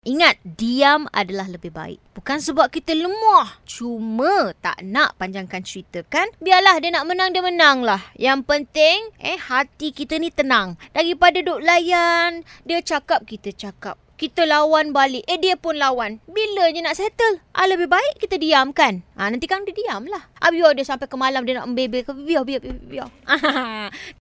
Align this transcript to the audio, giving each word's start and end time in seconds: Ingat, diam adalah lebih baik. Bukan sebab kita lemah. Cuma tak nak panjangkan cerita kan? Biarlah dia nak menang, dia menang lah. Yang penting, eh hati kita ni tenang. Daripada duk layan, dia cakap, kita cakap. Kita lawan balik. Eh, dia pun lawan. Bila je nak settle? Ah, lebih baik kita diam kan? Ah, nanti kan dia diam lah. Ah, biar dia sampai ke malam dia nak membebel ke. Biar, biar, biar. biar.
Ingat, 0.00 0.40
diam 0.40 1.04
adalah 1.12 1.44
lebih 1.44 1.76
baik. 1.76 2.00
Bukan 2.16 2.40
sebab 2.40 2.72
kita 2.72 2.96
lemah. 2.96 3.60
Cuma 3.68 4.56
tak 4.56 4.80
nak 4.80 5.12
panjangkan 5.20 5.60
cerita 5.60 6.00
kan? 6.08 6.24
Biarlah 6.40 6.80
dia 6.80 6.88
nak 6.88 7.04
menang, 7.04 7.36
dia 7.36 7.44
menang 7.44 7.84
lah. 7.84 8.00
Yang 8.16 8.48
penting, 8.48 9.12
eh 9.20 9.36
hati 9.36 9.92
kita 9.92 10.16
ni 10.16 10.32
tenang. 10.32 10.80
Daripada 10.96 11.44
duk 11.44 11.60
layan, 11.60 12.48
dia 12.64 12.80
cakap, 12.80 13.28
kita 13.28 13.52
cakap. 13.52 14.00
Kita 14.16 14.48
lawan 14.48 14.96
balik. 14.96 15.20
Eh, 15.28 15.36
dia 15.36 15.60
pun 15.60 15.76
lawan. 15.76 16.16
Bila 16.24 16.72
je 16.72 16.80
nak 16.80 16.96
settle? 16.96 17.40
Ah, 17.52 17.68
lebih 17.68 17.88
baik 17.88 18.20
kita 18.24 18.40
diam 18.40 18.72
kan? 18.72 19.04
Ah, 19.20 19.28
nanti 19.28 19.44
kan 19.44 19.68
dia 19.68 19.76
diam 19.76 20.08
lah. 20.08 20.32
Ah, 20.40 20.48
biar 20.48 20.76
dia 20.76 20.84
sampai 20.84 21.12
ke 21.12 21.16
malam 21.20 21.44
dia 21.44 21.60
nak 21.60 21.68
membebel 21.68 22.04
ke. 22.04 22.12
Biar, 22.16 22.44
biar, 22.48 22.60
biar. 22.64 22.76
biar. 22.88 23.08